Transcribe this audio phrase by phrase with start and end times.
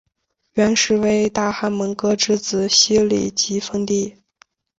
[0.55, 4.15] 元时为大汗蒙哥之子昔里吉封地。